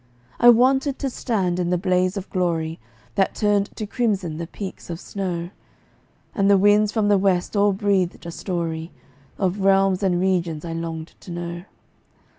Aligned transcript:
I 0.39 0.49
wanted 0.49 0.97
to 0.97 1.11
stand 1.11 1.59
in 1.59 1.69
the 1.69 1.77
blaze 1.77 2.17
of 2.17 2.27
glory 2.31 2.79
That 3.13 3.35
turned 3.35 3.67
to 3.75 3.85
crimson 3.85 4.37
the 4.37 4.47
peaks 4.47 4.89
of 4.89 4.99
snow, 4.99 5.51
And 6.33 6.49
the 6.49 6.57
winds 6.57 6.91
from 6.91 7.07
the 7.07 7.19
west 7.19 7.55
all 7.55 7.71
breathed 7.71 8.25
a 8.25 8.31
story 8.31 8.91
Of 9.37 9.59
realms 9.59 10.01
and 10.01 10.19
regions 10.19 10.65
I 10.65 10.73
longed 10.73 11.13
to 11.19 11.29
know. 11.29 11.63